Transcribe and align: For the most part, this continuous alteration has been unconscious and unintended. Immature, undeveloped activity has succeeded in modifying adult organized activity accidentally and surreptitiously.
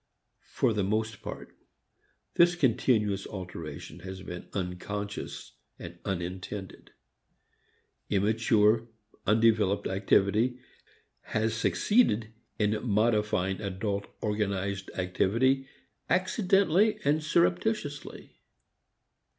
For 0.51 0.73
the 0.73 0.83
most 0.83 1.21
part, 1.21 1.55
this 2.33 2.55
continuous 2.55 3.27
alteration 3.27 3.99
has 3.99 4.23
been 4.23 4.49
unconscious 4.51 5.51
and 5.77 5.99
unintended. 6.03 6.89
Immature, 8.09 8.87
undeveloped 9.27 9.85
activity 9.85 10.57
has 11.37 11.53
succeeded 11.53 12.33
in 12.57 12.81
modifying 12.83 13.61
adult 13.61 14.07
organized 14.21 14.89
activity 14.95 15.67
accidentally 16.09 16.97
and 17.05 17.23
surreptitiously. 17.23 18.39